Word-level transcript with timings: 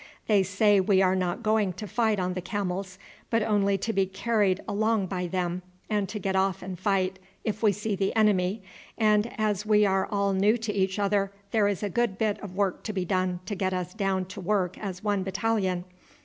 They 0.25 0.41
say 0.41 0.79
we 0.79 1.03
are 1.03 1.15
not 1.15 1.43
going 1.43 1.73
to 1.73 1.85
fight 1.87 2.19
on 2.19 2.33
the 2.33 2.41
camels, 2.41 2.97
but 3.29 3.43
only 3.43 3.77
to 3.77 3.93
be 3.93 4.07
carried 4.07 4.59
along 4.67 5.05
by 5.05 5.27
them 5.27 5.61
and 5.91 6.09
to 6.09 6.17
get 6.17 6.35
off 6.35 6.63
and 6.63 6.79
fight 6.79 7.19
if 7.43 7.61
we 7.61 7.71
see 7.71 7.95
the 7.95 8.15
enemy, 8.15 8.63
and 8.97 9.31
as 9.39 9.63
we 9.63 9.85
are 9.85 10.07
all 10.07 10.33
new 10.33 10.57
to 10.57 10.73
each 10.73 10.97
other 10.97 11.31
there 11.51 11.67
is 11.67 11.83
a 11.83 11.87
good 11.91 12.17
bit 12.17 12.39
of 12.41 12.55
work 12.55 12.81
to 12.85 12.93
be 12.93 13.05
done 13.05 13.41
to 13.45 13.53
get 13.53 13.75
us 13.75 13.93
down 13.93 14.25
to 14.29 14.41
work 14.41 14.75
as 14.79 15.03
one 15.03 15.21
battalion. 15.21 15.85